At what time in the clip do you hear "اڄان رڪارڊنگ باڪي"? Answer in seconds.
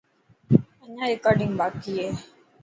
0.83-1.91